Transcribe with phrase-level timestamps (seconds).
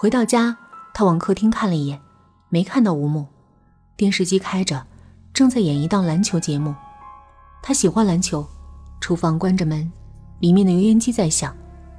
[0.00, 0.56] 回到家，
[0.94, 2.00] 他往客厅看了一眼，
[2.50, 3.26] 没看到吴木。
[3.96, 4.86] 电视机开着，
[5.34, 6.72] 正在演一档篮球节目。
[7.60, 8.48] 他喜欢篮球。
[9.00, 9.90] 厨房关着门，
[10.38, 11.52] 里面的油烟机在响，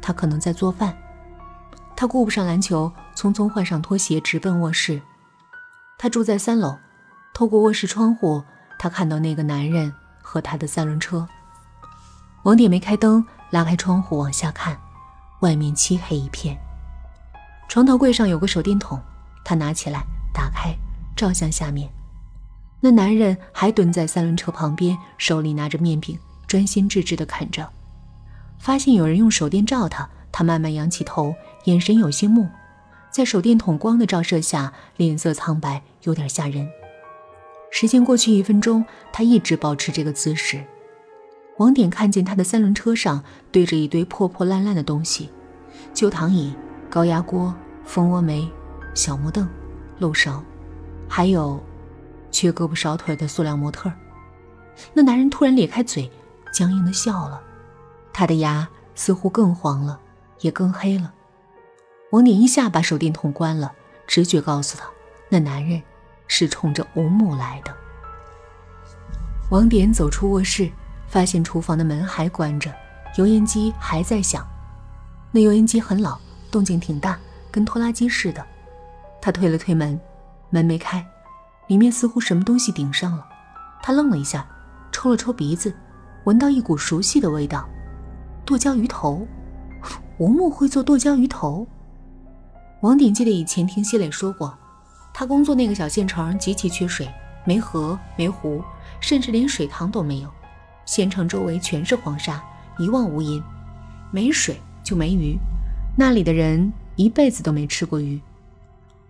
[0.00, 0.96] 他可能在做饭。
[1.96, 5.02] 他顾不上篮球，匆匆换上拖鞋，直奔卧室。
[5.98, 6.78] 他住在三楼，
[7.34, 8.44] 透过卧室窗户，
[8.78, 11.26] 他看到那个男人和他的三轮车。
[12.44, 14.78] 王典没开灯，拉开窗户往下看，
[15.40, 16.56] 外面漆黑一片。
[17.70, 19.00] 床头柜上有个手电筒，
[19.44, 20.02] 他拿起来
[20.34, 20.74] 打开，
[21.14, 21.88] 照向下面。
[22.80, 27.70] 那男人还蹲在三轮车旁边，手里拿着面饼，专心致志地啃着。
[28.58, 32.48] 发现有人用手电照他，他慢慢仰起头，眼神有些木，
[33.08, 36.68] 在手电筒光的照射下，脸色苍白，有点吓人。
[37.70, 40.64] 时间过去一分钟，他一直保持这个姿势。
[41.58, 45.30] 王典看见他的三轮车上堆着一堆破破烂烂的东西，
[45.94, 46.52] 旧躺椅。
[46.90, 48.50] 高压锅、蜂窝煤、
[48.94, 49.48] 小木凳、
[50.00, 50.42] 漏勺，
[51.08, 51.62] 还有
[52.32, 53.90] 缺胳膊少腿的塑料模特。
[54.92, 56.10] 那男人突然咧开嘴，
[56.52, 57.40] 僵硬的笑了，
[58.12, 60.00] 他的牙似乎更黄了，
[60.40, 61.12] 也更黑了。
[62.10, 63.70] 王典一下把手电筒关了，
[64.08, 64.90] 直觉告诉他，
[65.28, 65.80] 那男人
[66.26, 67.72] 是冲着吴母来的。
[69.50, 70.68] 王典走出卧室，
[71.06, 72.74] 发现厨房的门还关着，
[73.16, 74.44] 油烟机还在响。
[75.30, 76.18] 那油烟机很老。
[76.50, 77.18] 动静挺大，
[77.50, 78.44] 跟拖拉机似的。
[79.20, 79.98] 他推了推门，
[80.50, 81.06] 门没开，
[81.68, 83.26] 里面似乎什么东西顶上了。
[83.82, 84.46] 他愣了一下，
[84.90, 85.74] 抽了抽鼻子，
[86.24, 87.68] 闻到一股熟悉的味道——
[88.44, 89.26] 剁椒鱼头。
[90.18, 91.66] 吴木会做剁椒鱼头。
[92.82, 94.56] 王鼎记得以前听谢磊说过，
[95.14, 97.10] 他工作那个小县城极其缺水，
[97.44, 98.62] 没河没湖，
[99.00, 100.30] 甚至连水塘都没有。
[100.84, 102.42] 县城周围全是黄沙，
[102.78, 103.42] 一望无垠，
[104.10, 105.38] 没水就没鱼。
[106.00, 108.18] 那里的人一辈子都没吃过鱼。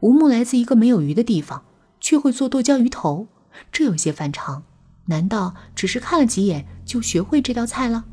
[0.00, 1.62] 吴木来自一个没有鱼的地方，
[1.98, 3.26] 却会做剁椒鱼头，
[3.72, 4.62] 这有些反常。
[5.06, 8.04] 难道只是看了几眼就学会这道菜了？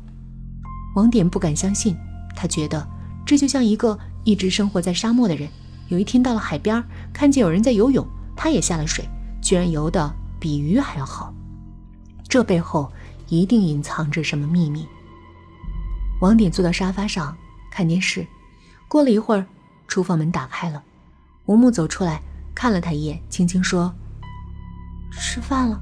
[0.96, 1.94] 王典不敢相信，
[2.34, 2.88] 他觉得
[3.26, 5.46] 这就像一个一直生活在沙漠的人，
[5.88, 6.82] 有一天到了海边，
[7.12, 9.06] 看见有人在游泳，他也下了水，
[9.42, 10.10] 居然游得
[10.40, 11.34] 比鱼还要好。
[12.26, 12.90] 这背后
[13.28, 14.88] 一定隐藏着什么秘密。
[16.22, 17.36] 王典坐到沙发上
[17.70, 18.26] 看电视。
[18.92, 19.46] 过了一会儿，
[19.88, 20.82] 厨房门打开了，
[21.46, 22.20] 吴木走出来，
[22.54, 23.90] 看了他一眼，轻轻说
[25.10, 25.80] ：“吃饭了。”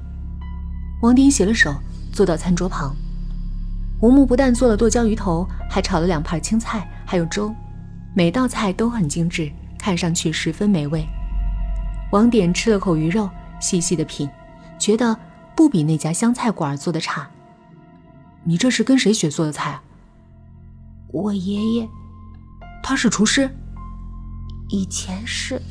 [1.03, 1.75] 王鼎洗了手，
[2.13, 2.95] 坐到餐桌旁。
[3.99, 7.53] 吴木不但做了剁椒鱼头，还炒了两盘青菜，还有粥，
[8.15, 11.05] 每道菜都很精致，看上去十分美味。
[12.13, 13.29] 王典吃了口鱼肉，
[13.59, 14.29] 细细的品，
[14.79, 15.19] 觉得
[15.53, 17.29] 不比那家湘菜馆做的差。
[18.45, 19.83] 你这是跟谁学做的菜啊？
[21.11, 21.89] 我爷爷。
[22.83, 23.49] 他是厨师，
[24.69, 25.61] 以前是，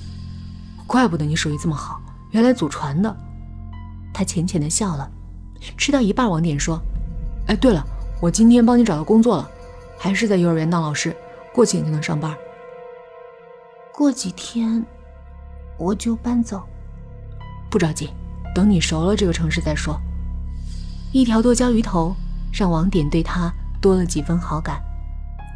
[0.86, 2.00] 怪不得你手艺这么好，
[2.30, 3.14] 原来祖传的。
[4.12, 5.10] 他浅浅的笑了。
[5.76, 6.80] 吃到一半，王典说
[7.46, 7.84] ：“哎，对了，
[8.22, 9.50] 我今天帮你找到工作了，
[9.98, 11.14] 还是在幼儿园当老师，
[11.52, 12.34] 过几天就能上班。
[13.92, 14.82] 过几天
[15.76, 16.62] 我就搬走，
[17.70, 18.08] 不着急，
[18.54, 20.00] 等你熟了这个城市再说。”
[21.12, 22.16] 一条剁椒鱼头
[22.52, 24.80] 让王典对他多了几分好感，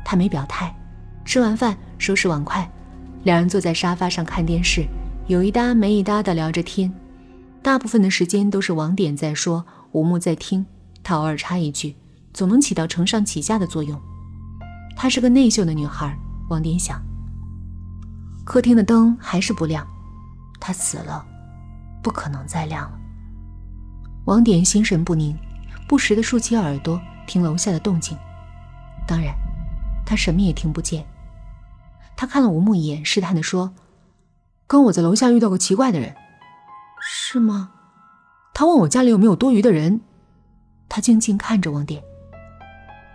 [0.05, 0.75] 他没表态。
[1.25, 2.71] 吃完饭，收拾碗筷，
[3.25, 4.87] 两人坐在沙发上看电视，
[5.27, 6.93] 有一搭没一搭的聊着天。
[7.63, 10.65] 大部分的时间都是王典在说，吴木在听，
[11.03, 11.97] 他偶尔插一句，
[12.33, 13.99] 总能起到承上启下的作用。
[14.97, 16.17] 她是个内秀的女孩，
[16.51, 17.03] 王典想。
[18.45, 19.87] 客厅的灯还是不亮，
[20.61, 21.25] 她死了，
[22.03, 22.99] 不可能再亮了。
[24.27, 25.37] 王典心神不宁，
[25.89, 28.17] 不时的竖起耳朵听楼下的动静，
[29.07, 29.35] 当然，
[30.05, 31.05] 他什么也听不见。
[32.25, 33.75] 他看了吴木一眼，试探的说
[34.67, 36.15] ：“跟我在楼下遇到个奇怪的人，
[36.99, 37.73] 是吗？”
[38.55, 40.01] 他问我家里有没有多余的人。
[40.89, 42.03] 他静静看着王典：“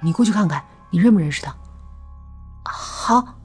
[0.03, 1.55] 你过去看看，你认不认识他？”
[2.63, 3.35] 好。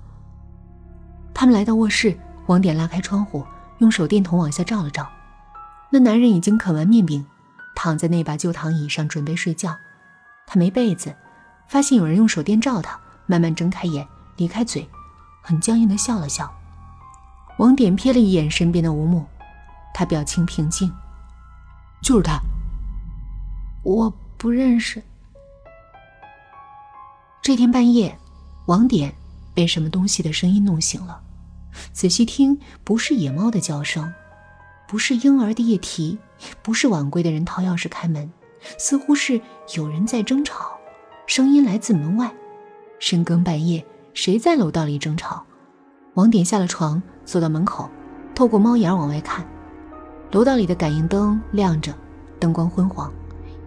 [1.33, 3.43] 他们来到卧室，王典拉开窗户，
[3.79, 5.09] 用手电筒往下照了照。
[5.89, 7.25] 那男人已经啃完面饼，
[7.75, 9.75] 躺在那把旧躺椅上准备睡觉。
[10.47, 11.17] 他没被子，
[11.67, 14.07] 发现有人用手电照他，慢慢睁开眼，
[14.37, 14.87] 离开嘴。
[15.47, 16.51] 很僵硬的笑了笑，
[17.59, 19.27] 王典瞥了一眼身边的吴木，
[19.93, 20.91] 他表情平静。
[22.03, 22.41] 就是他，
[23.83, 25.03] 我不认识。
[27.43, 28.19] 这天半夜，
[28.65, 29.15] 王典
[29.53, 31.21] 被什么东西的声音弄醒了，
[31.93, 34.15] 仔细听，不是野猫的叫声，
[34.89, 36.19] 不是婴儿的夜啼，
[36.63, 38.33] 不是晚归的人掏钥匙开门，
[38.79, 39.43] 似乎是
[39.75, 40.79] 有人在争吵，
[41.27, 42.33] 声音来自门外，
[42.99, 43.85] 深更半夜。
[44.15, 45.45] 谁在楼道里争吵？
[46.15, 47.91] 王典下了床，走到门口，
[48.33, 49.45] 透过猫眼往外看，
[50.31, 51.93] 楼道里的感应灯亮着，
[52.39, 53.13] 灯光昏黄，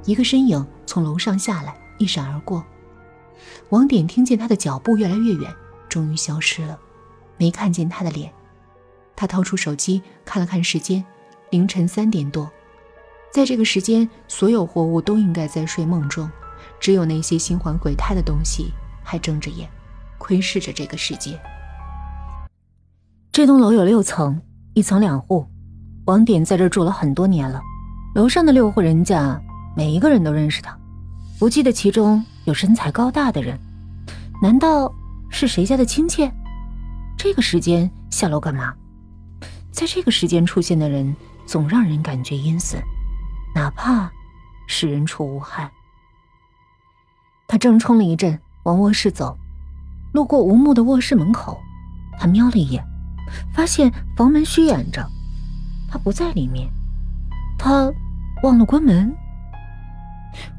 [0.05, 2.63] 一个身影从楼上下来，一闪而过。
[3.69, 5.53] 王典听见他的脚步越来越远，
[5.89, 6.79] 终于消失了，
[7.35, 8.31] 没看见他的脸。
[9.17, 11.03] 他掏出手机看了看时间，
[11.49, 12.49] 凌晨三点多。
[13.29, 16.31] 在这个时间，所有活物都应该在睡梦中，
[16.79, 18.71] 只有那些心怀鬼胎的东西
[19.03, 19.69] 还睁着眼，
[20.17, 21.39] 窥视着这个世界。
[23.31, 24.41] 这栋楼有六层，
[24.73, 25.47] 一层两户。
[26.05, 27.61] 王典在这住了很多年了，
[28.15, 29.39] 楼上的六户人家，
[29.75, 30.77] 每一个人都认识他，
[31.37, 33.59] 不记得其中有身材高大的人。
[34.41, 34.93] 难道
[35.29, 36.31] 是谁家的亲戚？
[37.17, 38.73] 这个时间下楼干嘛？
[39.71, 41.15] 在这个时间出现的人，
[41.45, 42.81] 总让人感觉阴森。
[43.53, 44.11] 哪怕
[44.67, 45.71] 是人畜无害，
[47.47, 49.37] 他正冲了一阵往卧室走，
[50.13, 51.59] 路过吴木的卧室门口，
[52.17, 52.83] 他瞄了一眼，
[53.53, 55.05] 发现房门虚掩着，
[55.89, 56.69] 他不在里面，
[57.57, 57.91] 他
[58.43, 59.13] 忘了关门。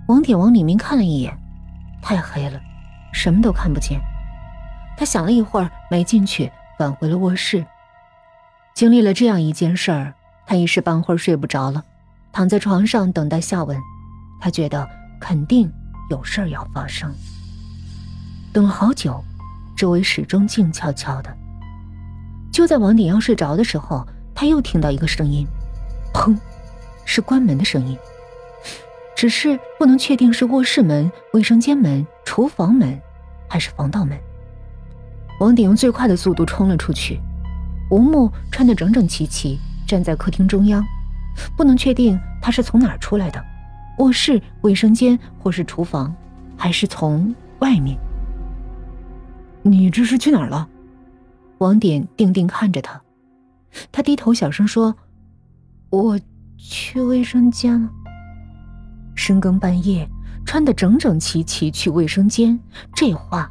[0.06, 1.36] 王典往里面看了一眼，
[2.02, 2.60] 太黑了，
[3.12, 4.00] 什么都看不见。
[4.96, 7.64] 他想了一会儿，没进去，返回了卧室。
[8.74, 10.14] 经历了这样一件事儿，
[10.46, 11.84] 他一时半会儿睡不着了。
[12.32, 13.76] 躺在床上等待下文，
[14.40, 14.88] 他觉得
[15.20, 15.70] 肯定
[16.10, 17.12] 有事儿要发生。
[18.52, 19.22] 等了好久，
[19.78, 21.34] 周围始终静悄悄的。
[22.52, 24.04] 就在王鼎要睡着的时候，
[24.34, 25.46] 他又听到一个声音，
[26.12, 26.36] 砰，
[27.04, 27.96] 是关门的声音。
[29.14, 33.00] 只是不能确定是卧室门、卫生间门、厨房门，
[33.48, 34.18] 还是防盗门。
[35.38, 37.20] 王鼎用最快的速度冲了出去。
[37.90, 40.84] 吴木穿得整整齐齐，站在客厅中央。
[41.56, 43.40] 不能确定他是从哪儿出来的，
[43.98, 46.12] 卧室、卫生间或是厨房，
[46.56, 47.96] 还是从外面？
[49.70, 50.68] 你这是去哪儿了？
[51.58, 53.00] 王典定定看着他，
[53.92, 54.94] 他低头小声说
[55.90, 56.18] ：“我
[56.56, 57.90] 去卫生间了。”
[59.14, 60.08] 深更半夜
[60.46, 62.58] 穿得整整齐齐去卫生间，
[62.94, 63.50] 这话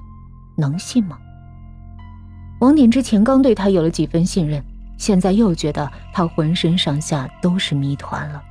[0.57, 1.17] 能信吗？
[2.59, 4.63] 王典之前刚对他有了几分信任。
[4.97, 8.41] 现在又觉得他浑身上下都是谜团了，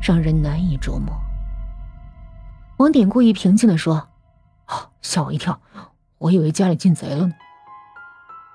[0.00, 1.14] 让人难以琢磨。
[2.78, 4.08] 王典故意平静地说
[4.66, 5.60] ：“哦，吓我一跳，
[6.22, 7.34] 我以为家里进贼了呢。”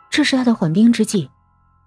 [0.10, 1.30] 这是他的缓兵之计。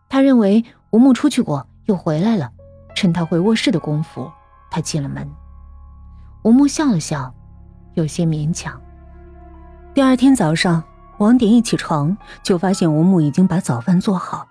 [0.09, 2.51] 他认为吴木出去过，又回来了，
[2.95, 4.31] 趁他回卧室的功夫，
[4.71, 5.29] 他进了门。
[6.43, 7.33] 吴木笑了笑，
[7.95, 8.81] 有些勉强。
[9.95, 10.83] 第二天早上，
[11.19, 14.49] 王典一起床就发现吴木已经把早饭做好。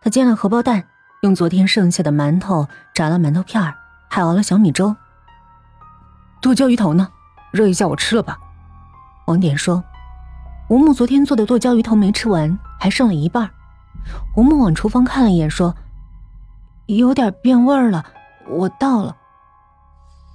[0.00, 0.86] 他煎了荷包蛋，
[1.22, 3.74] 用昨天剩下的馒头炸了馒头片儿，
[4.08, 4.94] 还熬了小米粥。
[6.40, 7.08] 剁椒鱼头呢？
[7.50, 8.38] 热一下我吃了吧。
[9.26, 9.82] 王典说
[10.68, 13.48] ：“吴木昨天做的剁椒鱼头没吃完，还剩了一半。”
[14.36, 15.74] 吴木往厨房看了一眼，说
[16.86, 18.04] ：“有点变味儿了，
[18.48, 19.16] 我倒了。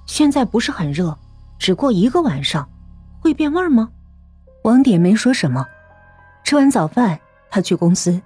[0.06, 1.16] 现在不是很热，
[1.58, 2.68] 只过一个晚上，
[3.20, 3.90] 会变味吗？”
[4.64, 5.66] 王典没说什么。
[6.44, 7.18] 吃完早饭，
[7.50, 8.20] 他去公司。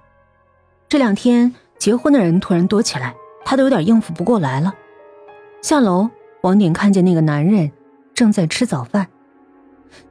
[0.89, 4.73] 这两天结婚的人突然多起来，他都有点应付不过来了。
[5.61, 6.09] 下楼，
[6.41, 7.71] 王典看见那个男人
[8.13, 9.07] 正在吃早饭，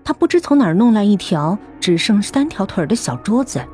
[0.04, 3.64] 他不知从哪儿弄来一条只剩三条腿的小桌子，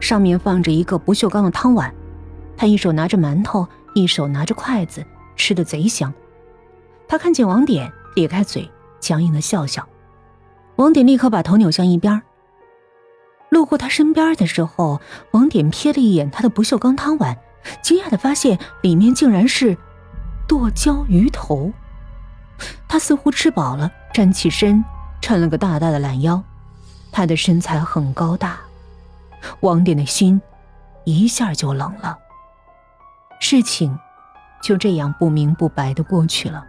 [0.00, 1.92] 上面放着一个不锈钢的汤碗，
[2.56, 5.04] 他一手拿着馒头，一手拿着筷子，
[5.36, 6.12] 吃的贼香。
[7.08, 9.86] 他看见王典，咧开嘴，僵硬的笑笑。
[10.76, 12.22] 王典立刻把头扭向一边。
[13.50, 15.00] 路过他身边的时候，
[15.32, 17.36] 王典瞥了一眼他的不锈钢汤碗，
[17.82, 19.76] 惊讶的发现里面竟然是
[20.48, 21.70] 剁椒鱼头。
[22.88, 24.82] 他似乎吃饱了，站起身，
[25.22, 26.42] 抻了个大大的懒腰。
[27.10, 28.58] 他的身材很高大，
[29.60, 30.40] 王典的心
[31.04, 32.18] 一下就冷了。
[33.38, 33.98] 事情
[34.62, 36.64] 就这样不明不白的过去了。